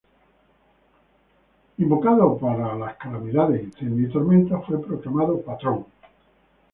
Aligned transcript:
Invocado 1.77 2.35
para 2.39 2.73
las 2.75 2.97
calamidades, 2.97 3.63
incendios 3.63 4.09
y 4.09 4.11
tormentas, 4.13 4.65
fue 4.65 4.81
proclamado 4.83 5.39
patrón. 5.43 5.85